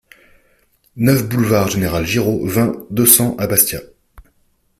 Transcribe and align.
neuf 0.95 1.29
boulevard 1.29 1.69
Général 1.69 2.05
Giraud, 2.07 2.47
vingt, 2.47 2.87
deux 2.89 3.05
cents 3.05 3.35
à 3.37 3.45
Bastia 3.45 3.81